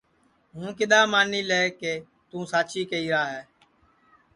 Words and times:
ہوں 0.53 0.69
کِدؔا 0.77 0.99
مانی 1.11 1.41
لے 1.49 1.61
کہ 1.79 1.91
توں 2.29 2.43
ساچی 2.51 2.81
کیہرا 2.89 3.23
ہے 3.33 3.41